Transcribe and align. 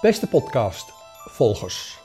Beste 0.00 0.28
podcastvolgers. 0.28 1.98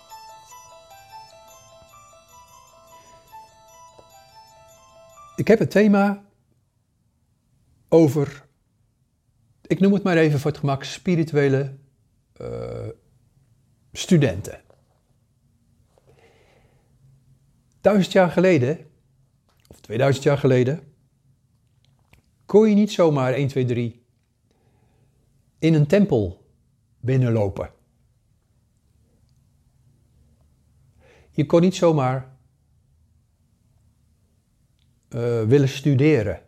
Ik 5.35 5.47
heb 5.47 5.59
het 5.59 5.71
thema 5.71 6.23
over, 7.89 8.45
ik 9.61 9.79
noem 9.79 9.93
het 9.93 10.03
maar 10.03 10.17
even 10.17 10.39
voor 10.39 10.51
het 10.51 10.59
gemak, 10.59 10.83
spirituele 10.83 11.75
uh, 12.41 12.87
studenten. 13.91 14.61
Duizend 17.81 18.11
jaar 18.11 18.31
geleden, 18.31 18.91
of 19.67 19.79
2000 19.79 20.23
jaar 20.23 20.37
geleden, 20.37 20.93
kon 22.45 22.69
je 22.69 22.75
niet 22.75 22.91
zomaar 22.91 23.33
1, 23.33 23.47
2, 23.47 23.65
3 23.65 24.05
in 25.59 25.73
een 25.73 25.87
tempel 25.87 26.45
binnenlopen. 26.99 27.74
Je 31.35 31.45
kon 31.45 31.61
niet 31.61 31.75
zomaar 31.75 32.37
uh, 35.09 35.43
willen 35.43 35.69
studeren. 35.69 36.41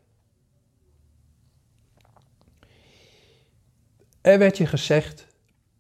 Er 4.22 4.40
werd 4.40 4.58
je 4.58 4.66
gezegd 4.66 5.28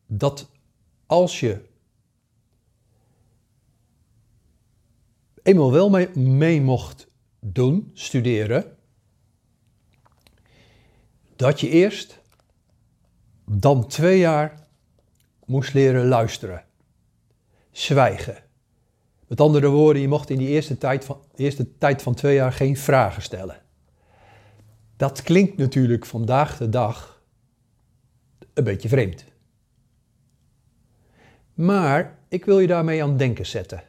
dat 0.05 0.49
als 1.05 1.39
je 1.39 1.65
eenmaal 5.43 5.71
wel 5.71 5.89
mee, 5.89 6.09
mee 6.17 6.61
mocht 6.61 7.07
doen, 7.39 7.91
studeren, 7.93 8.77
dat 11.35 11.59
je 11.59 11.69
eerst 11.69 12.19
dan 13.45 13.87
twee 13.87 14.19
jaar 14.19 14.67
moest 15.45 15.73
leren 15.73 16.07
luisteren, 16.07 16.65
zwijgen. 17.71 18.46
Met 19.27 19.41
andere 19.41 19.69
woorden, 19.69 20.01
je 20.01 20.07
mocht 20.07 20.29
in 20.29 20.37
die 20.37 20.47
eerste 20.47 20.77
tijd 20.77 21.05
van, 21.05 21.21
eerste 21.35 21.77
tijd 21.77 22.01
van 22.01 22.13
twee 22.13 22.35
jaar 22.35 22.51
geen 22.51 22.77
vragen 22.77 23.21
stellen. 23.21 23.61
Dat 24.97 25.21
klinkt 25.21 25.57
natuurlijk 25.57 26.05
vandaag 26.05 26.57
de 26.57 26.69
dag 26.69 27.21
een 28.53 28.63
beetje 28.63 28.89
vreemd. 28.89 29.25
Maar 31.53 32.19
ik 32.27 32.45
wil 32.45 32.59
je 32.59 32.67
daarmee 32.67 33.03
aan 33.03 33.17
denken 33.17 33.45
zetten. 33.45 33.83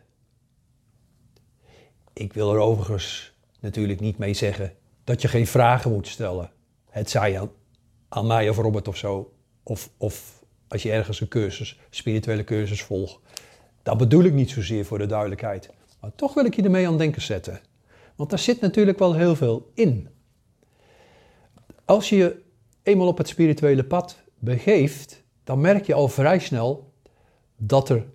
Ik 2.13 2.33
wil 2.33 2.53
er 2.53 2.59
overigens 2.59 3.33
natuurlijk 3.61 4.01
niet 4.01 4.19
mee 4.19 4.35
zeggen 4.35 4.73
dat 5.05 5.23
je 5.23 5.29
geen 5.29 5.47
vragen 5.47 5.93
moet 5.93 6.09
stellen. 6.09 6.51
Het 6.91 7.11
zij 7.11 7.41
aan, 7.41 7.51
aan 8.09 8.27
mij 8.27 8.49
of 8.49 8.57
Robert 8.57 8.89
of 8.89 8.97
zo. 8.97 9.33
Of, 9.63 9.91
of 9.97 10.45
als 10.69 10.83
je 10.83 10.93
ergens 10.93 11.21
een 11.21 11.29
cursus, 11.29 11.79
spirituele 11.91 12.45
cursus 12.45 12.83
volgt. 12.83 13.19
Dat 13.89 13.99
bedoel 13.99 14.25
ik 14.25 14.33
niet 14.33 14.51
zozeer 14.51 14.85
voor 14.85 14.99
de 14.99 15.07
duidelijkheid. 15.07 15.71
Maar 16.01 16.15
toch 16.15 16.35
wil 16.35 16.45
ik 16.45 16.57
je 16.57 16.63
ermee 16.63 16.87
aan 16.87 16.99
denken 16.99 17.23
zetten. 17.23 17.61
Want 18.17 18.31
daar 18.31 18.39
zit 18.39 18.61
natuurlijk 18.61 18.99
wel 18.99 19.15
heel 19.15 19.37
veel 19.37 19.71
in. 19.75 20.09
Als 21.85 22.09
je 22.09 22.43
eenmaal 22.83 23.07
op 23.07 23.19
het 23.19 23.29
spirituele 23.29 23.85
pad 23.85 24.23
begeeft, 24.39 25.23
dan 25.45 25.61
merk 25.61 25.87
je 25.87 25.95
al 25.95 26.09
vrij 26.09 26.39
snel 26.39 26.93
dat 27.57 27.89
er 27.89 28.07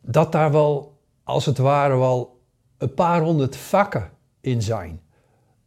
dat 0.00 0.32
daar 0.32 0.52
wel, 0.52 0.98
als 1.24 1.46
het 1.46 1.58
ware, 1.58 1.96
wel 1.96 2.40
een 2.78 2.94
paar 2.94 3.22
honderd 3.22 3.56
vakken 3.56 4.10
in 4.40 4.62
zijn. 4.62 5.00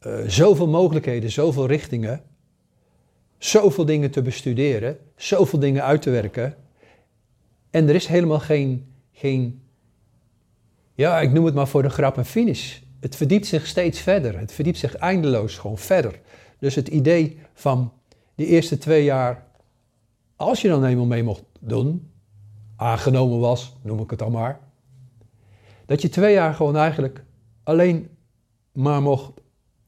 Uh, 0.01 0.27
zoveel 0.27 0.67
mogelijkheden, 0.67 1.31
zoveel 1.31 1.65
richtingen, 1.65 2.23
zoveel 3.37 3.85
dingen 3.85 4.11
te 4.11 4.21
bestuderen, 4.21 4.97
zoveel 5.15 5.59
dingen 5.59 5.83
uit 5.83 6.01
te 6.01 6.09
werken. 6.09 6.62
En 7.73 7.89
er 7.89 7.95
is 7.95 8.07
helemaal 8.07 8.39
geen, 8.39 8.93
geen, 9.11 9.61
ja, 10.93 11.21
ik 11.21 11.31
noem 11.31 11.45
het 11.45 11.53
maar 11.53 11.67
voor 11.67 11.81
de 11.81 11.89
grap 11.89 12.17
en 12.17 12.25
finish. 12.25 12.79
Het 12.99 13.15
verdiept 13.15 13.45
zich 13.45 13.67
steeds 13.67 13.99
verder. 13.99 14.39
Het 14.39 14.51
verdiept 14.51 14.77
zich 14.77 14.95
eindeloos 14.95 15.57
gewoon 15.57 15.77
verder. 15.77 16.19
Dus 16.59 16.75
het 16.75 16.87
idee 16.87 17.39
van 17.53 17.93
die 18.35 18.45
eerste 18.45 18.77
twee 18.77 19.03
jaar, 19.03 19.45
als 20.35 20.61
je 20.61 20.67
dan 20.67 20.85
eenmaal 20.85 21.05
mee 21.05 21.23
mocht 21.23 21.43
doen, 21.59 22.11
aangenomen 22.75 23.39
was, 23.39 23.75
noem 23.81 23.99
ik 23.99 24.09
het 24.09 24.19
dan 24.19 24.31
maar, 24.31 24.59
dat 25.85 26.01
je 26.01 26.09
twee 26.09 26.33
jaar 26.33 26.53
gewoon 26.53 26.77
eigenlijk 26.77 27.23
alleen 27.63 28.09
maar 28.71 29.01
mocht 29.01 29.31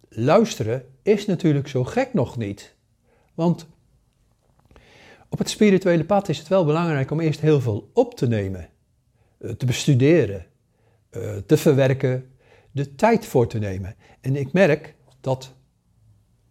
luisteren, 0.09 0.85
is 1.01 1.25
natuurlijk 1.25 1.67
zo 1.67 1.83
gek 1.83 2.13
nog 2.13 2.37
niet. 2.37 2.75
Want 3.33 3.67
op 5.29 5.37
het 5.37 5.49
spirituele 5.49 6.05
pad 6.05 6.29
is 6.29 6.37
het 6.37 6.47
wel 6.47 6.65
belangrijk 6.65 7.11
om 7.11 7.19
eerst 7.19 7.39
heel 7.39 7.61
veel 7.61 7.89
op 7.93 8.15
te 8.15 8.27
nemen, 8.27 8.69
eh, 9.37 9.49
te 9.49 9.65
bestuderen, 9.65 10.45
eh, 11.09 11.35
te 11.45 11.57
verwerken, 11.57 12.29
de 12.71 12.95
tijd 12.95 13.25
voor 13.25 13.47
te 13.47 13.59
nemen. 13.59 13.95
En 14.21 14.35
ik 14.35 14.53
merk 14.53 14.95
dat 15.21 15.53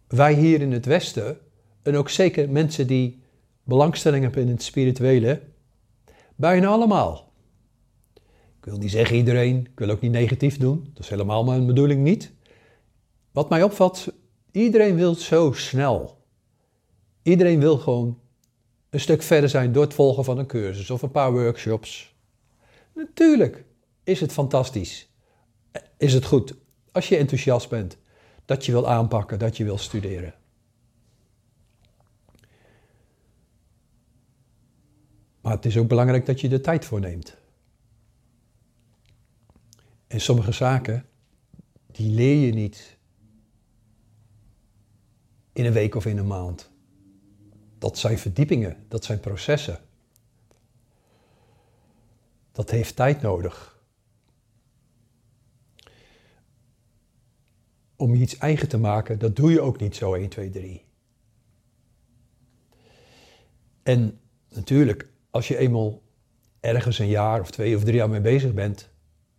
wij 0.09 0.35
hier 0.35 0.61
in 0.61 0.73
het 0.73 0.87
Westen, 0.87 1.39
en 1.83 1.97
ook 1.97 2.09
zeker 2.09 2.51
mensen 2.51 2.87
die 2.87 3.23
belangstelling 3.65 4.23
hebben 4.23 4.43
in 4.43 4.49
het 4.49 4.63
spirituele, 4.63 5.41
bijna 6.37 6.67
allemaal. 6.67 7.33
Ik 8.59 8.65
wil 8.71 8.79
niet 8.79 8.91
zeggen 8.91 9.17
iedereen, 9.17 9.59
ik 9.59 9.79
wil 9.79 9.91
ook 9.91 10.01
niet 10.01 10.13
negatief 10.13 10.59
doen, 10.59 10.91
dat 10.95 11.03
is 11.03 11.09
helemaal 11.09 11.45
mijn 11.45 11.67
bedoeling 11.67 12.03
niet. 12.03 12.33
Wat 13.33 13.49
mij 13.49 13.63
opvalt, 13.63 14.13
iedereen 14.51 14.97
wil 14.97 15.15
zo 15.15 15.53
snel. 15.53 16.23
Iedereen 17.23 17.61
wil 17.61 17.79
gewoon 17.79 18.19
een 18.95 19.01
stuk 19.01 19.23
verder 19.23 19.49
zijn 19.49 19.73
door 19.73 19.83
het 19.83 19.95
volgen 19.95 20.25
van 20.25 20.39
een 20.39 20.47
cursus 20.47 20.91
of 20.91 21.03
een 21.03 21.11
paar 21.11 21.33
workshops. 21.33 22.15
Natuurlijk 22.93 23.65
is 24.05 24.21
het 24.21 24.33
fantastisch. 24.33 25.09
Is 25.97 26.13
het 26.13 26.25
goed 26.25 26.55
als 26.93 27.09
je 27.09 27.17
enthousiast 27.17 27.69
bent, 27.69 27.97
dat 28.45 28.67
je 28.67 28.73
wil 28.73 28.89
aanpakken, 28.89 29.39
dat 29.39 29.57
je 29.57 29.65
wil 29.65 29.79
studeren. 29.79 30.35
Maar 35.41 35.53
het 35.53 35.65
is 35.65 35.77
ook 35.77 35.89
belangrijk 35.89 36.27
dat 36.27 36.41
je 36.41 36.49
er 36.49 36.63
tijd 36.63 36.85
voor 36.85 37.01
neemt. 37.01 37.37
En 40.07 40.21
sommige 40.21 40.53
zaken, 40.53 41.07
die 41.87 42.11
leer 42.11 42.47
je 42.47 42.53
niet 42.53 42.99
in 45.53 45.65
een 45.65 45.73
week 45.73 45.95
of 45.95 46.07
in 46.07 46.19
een 46.19 46.27
maand. 46.27 46.73
Dat 47.85 47.99
zijn 47.99 48.19
verdiepingen, 48.19 48.85
dat 48.89 49.05
zijn 49.05 49.21
processen. 49.21 49.79
Dat 52.53 52.71
heeft 52.71 52.97
tijd 52.97 53.23
nodig. 53.23 53.83
Om 57.97 58.15
iets 58.15 58.39
eigen 58.39 58.69
te 58.69 58.79
maken, 58.79 59.19
dat 59.19 59.37
doe 59.37 59.51
je 59.51 59.61
ook 59.61 59.81
niet 59.81 59.97
zo 59.97 60.15
1, 60.15 60.29
2, 60.29 60.51
3. 60.51 60.85
En 63.83 64.21
natuurlijk, 64.49 65.11
als 65.31 65.49
je 65.49 65.57
eenmaal 65.57 66.03
ergens 66.61 66.99
een 66.99 67.09
jaar 67.09 67.41
of 67.41 67.51
twee 67.51 67.77
of 67.77 67.83
drie 67.83 67.97
jaar 67.97 68.11
mee 68.11 68.21
bezig 68.21 68.55
bent, 68.55 68.91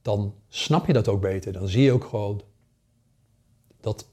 dan 0.02 0.36
snap 0.48 0.88
je 0.88 0.94
dat 0.94 1.08
ook 1.08 1.22
beter. 1.22 1.54
Dan 1.54 1.68
zie 1.68 1.84
je 1.84 1.92
ook 1.92 2.06
gewoon 2.06 2.44
dat 3.80 4.08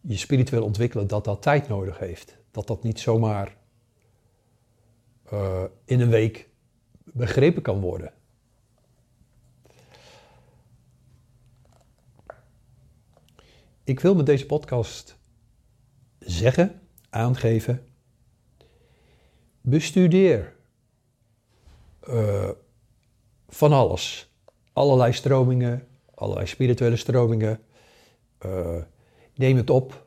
je 0.00 0.16
spiritueel 0.16 0.64
ontwikkelen, 0.64 1.06
dat 1.06 1.24
dat 1.24 1.42
tijd 1.42 1.68
nodig 1.68 1.98
heeft. 1.98 2.38
Dat 2.50 2.66
dat 2.66 2.82
niet 2.82 3.00
zomaar 3.00 3.56
uh, 5.32 5.64
in 5.84 6.00
een 6.00 6.10
week 6.10 6.48
begrepen 7.04 7.62
kan 7.62 7.80
worden. 7.80 8.12
Ik 13.84 14.00
wil 14.00 14.14
met 14.14 14.26
deze 14.26 14.46
podcast 14.46 15.18
zeggen, 16.18 16.80
aangeven, 17.10 17.86
bestudeer 19.60 20.56
uh, 22.08 22.50
van 23.48 23.72
alles. 23.72 24.34
Allerlei 24.72 25.12
stromingen, 25.12 25.88
allerlei 26.14 26.46
spirituele 26.46 26.96
stromingen. 26.96 27.60
Uh, 28.46 28.82
neem 29.34 29.56
het 29.56 29.70
op. 29.70 30.06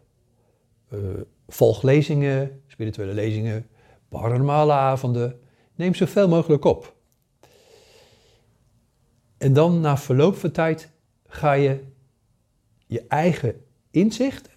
Uh, 0.94 1.00
volg 1.48 1.82
lezingen, 1.82 2.62
spirituele 2.68 3.14
lezingen, 3.14 3.68
paranormale 4.10 4.74
avonden. 4.74 5.40
Neem 5.76 5.96
zoveel 5.96 6.28
mogelijk 6.28 6.66
op. 6.66 6.96
En 9.38 9.54
dan 9.54 9.80
na 9.82 9.98
verloop 9.98 10.36
van 10.36 10.52
tijd 10.52 10.90
ga 11.28 11.54
je 11.54 11.80
je 12.86 13.06
eigen 13.08 13.62
inzichten, 13.92 14.54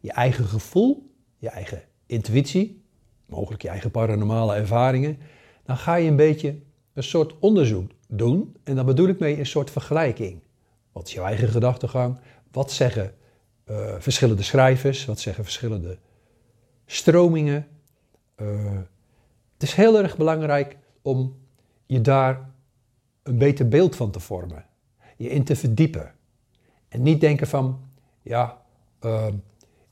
je 0.00 0.12
eigen 0.12 0.44
gevoel, 0.44 1.10
je 1.38 1.48
eigen 1.48 1.82
intuïtie, 2.06 2.84
mogelijk 3.26 3.62
je 3.62 3.68
eigen 3.68 3.90
paranormale 3.90 4.54
ervaringen, 4.54 5.18
dan 5.64 5.76
ga 5.76 5.94
je 5.94 6.08
een 6.08 6.16
beetje 6.16 6.58
een 6.92 7.02
soort 7.02 7.38
onderzoek 7.38 7.90
doen. 8.08 8.56
En 8.64 8.74
dan 8.76 8.86
bedoel 8.86 9.08
ik 9.08 9.18
mee 9.18 9.38
een 9.38 9.46
soort 9.46 9.70
vergelijking. 9.70 10.42
Wat 10.92 11.06
is 11.06 11.12
jouw 11.12 11.24
eigen 11.24 11.48
gedachtegang? 11.48 12.18
Wat 12.50 12.72
zeggen 12.72 13.14
uh, 13.70 13.94
verschillende 13.98 14.42
schrijvers? 14.42 15.04
Wat 15.04 15.20
zeggen 15.20 15.44
verschillende 15.44 15.98
stromingen? 16.86 17.68
het 19.52 19.62
is 19.62 19.74
heel 19.74 19.98
erg 19.98 20.16
belangrijk 20.16 20.76
om 21.02 21.36
je 21.86 22.00
daar 22.00 22.50
een 23.22 23.38
beter 23.38 23.68
beeld 23.68 23.96
van 23.96 24.10
te 24.10 24.20
vormen. 24.20 24.64
Je 25.16 25.28
in 25.28 25.44
te 25.44 25.56
verdiepen. 25.56 26.14
En 26.88 27.02
niet 27.02 27.20
denken 27.20 27.46
van, 27.46 27.80
ja, 28.22 28.62
uh, 29.04 29.26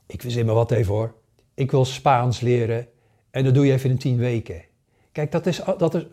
ik 0.05 0.21
verzin 0.21 0.45
me 0.45 0.51
wat 0.51 0.71
even 0.71 0.93
hoor. 0.93 1.13
Ik 1.53 1.71
wil 1.71 1.85
Spaans 1.85 2.39
leren 2.39 2.87
en 3.31 3.43
dat 3.43 3.53
doe 3.53 3.65
je 3.65 3.73
even 3.73 3.89
in 3.89 3.97
tien 3.97 4.17
weken. 4.17 4.63
Kijk, 5.11 5.31
dat 5.31 5.45
is, 5.45 5.61
dat 5.77 5.95
is 5.95 6.05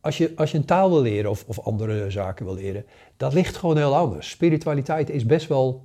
als, 0.00 0.18
je, 0.18 0.32
als 0.36 0.50
je 0.50 0.58
een 0.58 0.64
taal 0.64 0.90
wil 0.90 1.00
leren 1.00 1.30
of, 1.30 1.44
of 1.46 1.60
andere 1.60 2.10
zaken 2.10 2.44
wil 2.44 2.54
leren, 2.54 2.84
dat 3.16 3.32
ligt 3.32 3.56
gewoon 3.56 3.76
heel 3.76 3.96
anders. 3.96 4.30
Spiritualiteit 4.30 5.10
is 5.10 5.26
best 5.26 5.48
wel 5.48 5.82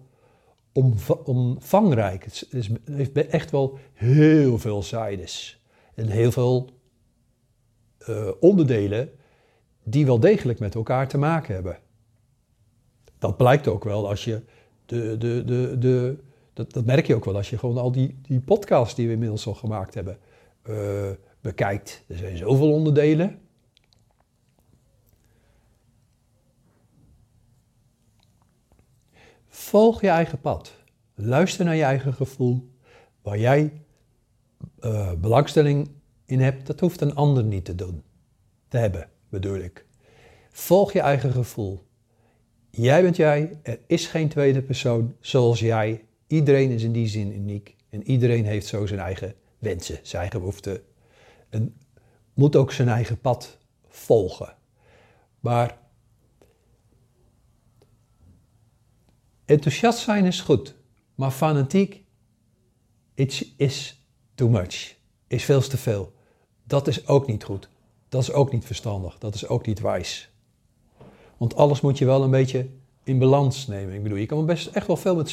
omvangrijk. 1.24 2.24
Het, 2.24 2.48
is, 2.50 2.70
heeft 2.92 3.28
echt 3.28 3.52
wel 3.52 3.78
heel 3.94 4.60
veel 4.60 4.84
zijdes. 4.84 5.62
En 5.96 6.08
heel 6.08 6.32
veel 6.32 6.70
uh, 8.10 8.30
onderdelen 8.40 9.10
die 9.84 10.06
wel 10.06 10.20
degelijk 10.20 10.60
met 10.60 10.76
elkaar 10.76 11.08
te 11.08 11.18
maken 11.18 11.54
hebben. 11.54 11.78
Dat 13.18 13.38
blijkt 13.38 13.68
ook 13.68 13.84
wel 13.84 14.10
als 14.10 14.24
je 14.24 14.42
de, 14.86 15.18
de, 15.18 15.44
de, 15.46 15.76
de, 15.80 16.18
dat, 16.54 16.74
dat 16.74 16.86
merk 16.86 17.08
je 17.08 17.16
ook 17.16 17.26
wel 17.26 17.36
als 17.36 17.50
je 17.50 17.58
gewoon 17.58 17.78
al 17.78 17.92
die, 17.92 18.20
die 18.22 18.40
podcasts 18.40 18.96
die 18.96 19.08
we 19.08 19.14
inmiddels 19.14 19.48
al 19.48 19.54
gemaakt 19.54 19.94
hebben 19.94 20.18
uh, 20.70 21.10
bekijkt. 21.42 22.04
Er 22.08 22.18
zijn 22.18 22.38
zoveel 22.38 22.72
onderdelen. 22.72 23.40
Volg 29.56 30.02
je 30.02 30.08
eigen 30.08 30.42
pad. 30.42 30.74
Luister 31.16 31.66
naar 31.66 31.76
je 31.76 31.84
eigen 31.84 32.14
gevoel. 32.14 32.70
Waar 33.22 33.38
jij 33.38 33.82
uh, 34.80 35.14
belangstelling 35.14 35.90
in 36.26 36.40
hebt, 36.40 36.68
dat 36.68 36.80
hoeft 36.80 37.02
een 37.02 37.16
ander 37.16 37.44
niet 37.44 37.66
te 37.66 37.76
doen. 37.76 38.04
Te 38.68 38.78
hebben, 38.78 39.10
bedoel 39.30 39.58
ik. 39.58 39.86
Volg 40.52 40.94
je 40.94 41.00
eigen 41.00 41.32
gevoel. 41.32 41.84
Jij 42.70 43.02
bent 43.02 43.16
jij, 43.16 43.60
er 43.64 43.80
is 43.88 44.08
geen 44.08 44.30
tweede 44.30 44.62
persoon 44.62 45.16
zoals 45.20 45.60
jij. 45.60 46.06
Iedereen 46.28 46.72
is 46.72 46.84
in 46.84 46.92
die 46.92 47.08
zin 47.08 47.34
uniek 47.34 47.76
en 47.90 48.04
iedereen 48.04 48.46
heeft 48.46 48.68
zo 48.68 48.86
zijn 48.86 49.00
eigen 49.00 49.36
wensen, 49.60 50.00
zijn 50.02 50.22
eigen 50.22 50.40
behoeften. 50.40 50.82
En 51.50 51.76
moet 52.34 52.56
ook 52.56 52.72
zijn 52.72 52.90
eigen 52.90 53.20
pad 53.20 53.58
volgen. 53.88 54.56
Maar 55.40 55.78
enthousiast 59.54 60.00
zijn 60.00 60.26
is 60.26 60.42
goed, 60.42 60.76
maar 61.16 61.32
fanatiek 61.32 62.04
is 63.58 64.06
too 64.36 64.50
much, 64.50 64.96
is 65.28 65.44
veel 65.44 65.62
te 65.62 65.78
veel. 65.78 66.14
Dat 66.64 66.88
is 66.88 67.08
ook 67.08 67.28
niet 67.28 67.44
goed. 67.44 67.70
Dat 68.10 68.22
is 68.22 68.32
ook 68.32 68.52
niet 68.52 68.66
verstandig. 68.66 69.18
Dat 69.18 69.36
is 69.36 69.48
ook 69.48 69.66
niet 69.66 69.80
wijs. 69.80 70.30
Want 71.38 71.56
alles 71.56 71.82
moet 71.82 71.98
je 71.98 72.06
wel 72.06 72.24
een 72.24 72.30
beetje 72.30 72.68
in 73.04 73.20
balans 73.20 73.68
nemen. 73.68 73.94
Ik 73.94 74.04
bedoel, 74.04 74.18
je 74.18 74.26
kan 74.26 74.46
best 74.46 74.68
echt 74.68 74.88
wel 74.88 74.96
veel 74.96 75.16
met 75.16 75.30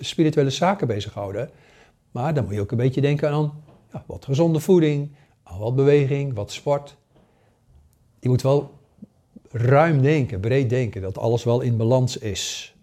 spirituele 0.00 0.50
zaken 0.50 0.86
bezighouden. 0.86 1.50
Maar 2.10 2.34
dan 2.34 2.44
moet 2.44 2.54
je 2.54 2.60
ook 2.60 2.70
een 2.70 2.76
beetje 2.76 3.00
denken 3.00 3.30
aan 3.30 3.62
ja, 3.92 4.04
wat 4.06 4.24
gezonde 4.24 4.60
voeding, 4.60 5.16
aan 5.42 5.58
wat 5.58 5.76
beweging, 5.76 6.34
wat 6.34 6.52
sport. 6.52 6.96
Je 8.20 8.28
moet 8.28 8.42
wel 8.42 8.78
ruim 9.50 10.02
denken, 10.02 10.40
breed 10.40 10.70
denken, 10.70 11.02
dat 11.02 11.18
alles 11.18 11.44
wel 11.44 11.60
in 11.60 11.76
balans 11.76 12.16
is. 12.16 12.74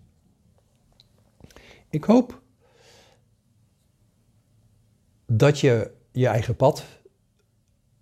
Ik 1.96 2.04
hoop 2.04 2.42
dat 5.26 5.60
je 5.60 5.92
je 6.12 6.28
eigen 6.28 6.56
pad 6.56 6.86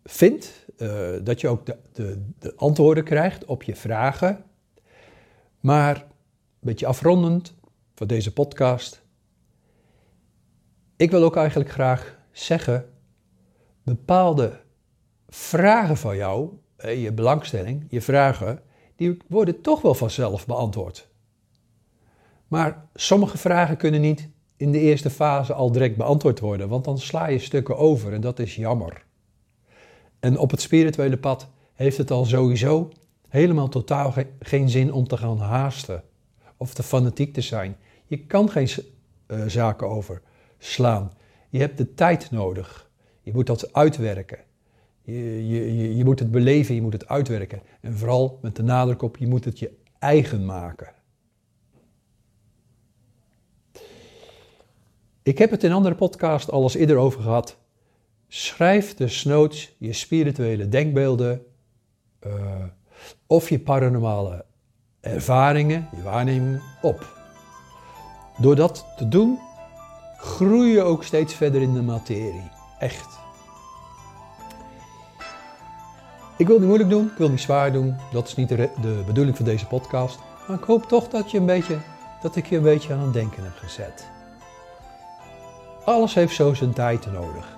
vindt, 0.04 0.66
uh, 0.78 1.12
dat 1.24 1.42
je 1.42 1.48
ook 1.48 1.66
de, 1.66 1.78
de, 1.92 2.30
de, 2.40 2.56
antwoorden 2.56 3.04
krijgt 3.04 3.46
op 3.46 3.64
je 3.64 3.76
vragen. 3.76 4.44
Maar 5.60 5.96
een 5.96 6.04
beetje 6.60 6.86
afrondend 6.86 7.56
voor 7.96 8.08
deze 8.08 8.34
podcast. 8.34 9.02
Ik 10.96 11.12
wil 11.12 11.24
ook 11.24 11.36
eigenlijk 11.36 11.70
graag 11.70 12.18
zeggen, 12.32 12.90
bepaalde 13.84 14.62
vragen 15.28 15.98
van 15.98 16.16
jou, 16.16 16.58
je 16.78 17.12
belangstelling, 17.12 17.86
je 17.90 18.02
vragen, 18.02 18.64
die 18.96 19.18
worden 19.28 19.62
toch 19.62 19.82
wel 19.82 19.96
vanzelf 19.96 20.46
beantwoord. 20.46 21.12
Maar 22.54 22.86
sommige 22.96 23.38
vragen 23.38 23.78
kunnen 23.78 24.02
niet 24.02 24.30
in 24.58 24.72
de 24.72 24.80
eerste 24.80 25.10
fase 25.10 25.54
al 25.54 25.72
direct 25.72 25.98
beantwoord 25.98 26.40
worden, 26.40 26.70
want 26.70 26.86
dan 26.86 27.00
sla 27.00 27.28
je 27.28 27.40
stukken 27.40 27.78
over 27.78 28.14
en 28.14 28.22
dat 28.22 28.40
is 28.40 28.56
jammer. 28.56 29.06
En 30.20 30.38
op 30.38 30.52
het 30.52 30.62
spirituele 30.62 31.18
pad 31.18 31.50
heeft 31.74 31.98
het 31.98 32.12
al 32.12 32.26
sowieso 32.26 32.90
helemaal 33.28 33.70
totaal 33.70 34.14
geen 34.40 34.70
zin 34.70 34.94
om 34.94 35.08
te 35.08 35.18
gaan 35.18 35.38
haasten 35.38 36.04
of 36.58 36.74
te 36.74 36.84
fanatiek 36.84 37.34
te 37.34 37.42
zijn. 37.42 37.76
Je 38.06 38.26
kan 38.26 38.50
geen 38.50 38.70
uh, 39.28 39.44
zaken 39.48 39.90
overslaan. 39.90 41.12
Je 41.50 41.60
hebt 41.60 41.78
de 41.78 41.94
tijd 41.94 42.32
nodig. 42.32 42.90
Je 43.22 43.34
moet 43.34 43.48
dat 43.48 43.74
uitwerken. 43.74 44.40
Je, 45.02 45.48
je, 45.48 45.96
je 45.96 46.04
moet 46.04 46.20
het 46.20 46.32
beleven, 46.32 46.76
je 46.76 46.82
moet 46.82 46.94
het 46.94 47.08
uitwerken. 47.08 47.62
En 47.82 47.98
vooral 47.98 48.40
met 48.42 48.56
de 48.56 48.64
nadruk 48.64 49.02
op, 49.02 49.18
je 49.18 49.28
moet 49.28 49.46
het 49.46 49.60
je 49.60 49.72
eigen 50.00 50.46
maken. 50.46 51.02
Ik 55.24 55.38
heb 55.38 55.52
het 55.52 55.64
in 55.64 55.72
andere 55.72 55.96
podcast 55.96 56.52
al 56.52 56.72
eerder 56.72 56.98
over 56.98 57.22
gehad. 57.22 57.58
Schrijf 58.28 58.96
desnoods 58.96 59.76
je 59.78 59.94
spirituele 59.94 60.70
denkbeelden 60.70 61.46
uh, 62.28 62.34
of 63.28 63.50
je 63.50 63.60
paranormale 63.60 64.46
ervaringen, 65.00 65.90
je 65.96 66.02
waarnemingen 66.02 66.62
op. 66.82 67.22
Door 68.38 68.56
dat 68.56 68.86
te 68.98 69.08
doen, 69.08 69.40
groei 70.18 70.72
je 70.72 70.82
ook 70.82 71.04
steeds 71.04 71.34
verder 71.34 71.62
in 71.62 71.74
de 71.74 71.82
materie. 71.82 72.50
Echt. 72.80 73.20
Ik 76.38 76.48
wil 76.48 76.58
niet 76.58 76.68
moeilijk 76.68 76.90
doen, 76.90 77.06
ik 77.06 77.18
wil 77.18 77.30
niet 77.30 77.42
zwaar 77.42 77.72
doen. 77.72 77.96
Dat 78.12 78.28
is 78.28 78.36
niet 78.36 78.50
de, 78.50 78.70
de 78.82 79.04
bedoeling 79.06 79.36
van 79.36 79.46
deze 79.46 79.68
podcast. 79.68 80.20
Maar 80.48 80.58
ik 80.58 80.64
hoop 80.64 80.84
toch 80.84 81.08
dat, 81.08 81.32
je 81.32 81.38
een 81.38 81.46
beetje, 81.46 81.78
dat 82.22 82.36
ik 82.36 82.46
je 82.46 82.56
een 82.56 82.64
beetje 82.64 82.94
aan 82.94 83.00
het 83.00 83.14
denken 83.14 83.44
heb 83.44 83.56
gezet. 83.56 84.13
Alles 85.86 86.14
heeft 86.14 86.36
zo 86.36 86.54
zijn 86.54 86.74
tijd 86.74 87.12
nodig. 87.12 87.58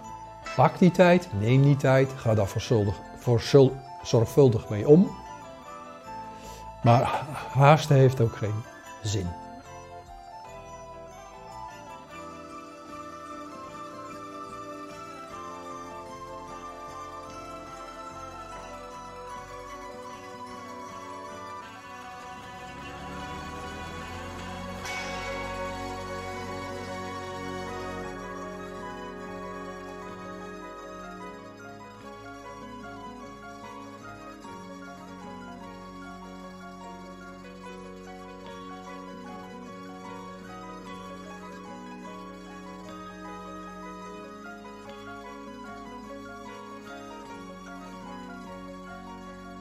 Pak 0.55 0.79
die 0.79 0.91
tijd, 0.91 1.29
neem 1.39 1.61
die 1.61 1.77
tijd, 1.77 2.09
ga 2.15 2.35
daar 2.35 2.47
voor 3.19 3.41
zorgvuldig 4.03 4.69
mee 4.69 4.87
om. 4.87 5.09
Maar 6.83 7.25
haasten 7.51 7.95
heeft 7.95 8.21
ook 8.21 8.35
geen 8.35 8.63
zin. 9.03 9.44